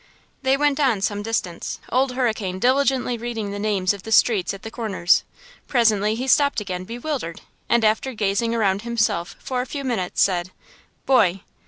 [0.41, 4.63] They went on some distance, Old Hurricane diligently reading the names of the streets at
[4.63, 5.23] the corners.
[5.67, 10.49] Presently he stopped again, bewildered, and after gazing around himself for a few minutes, said:
[11.05, 11.41] "Boy!"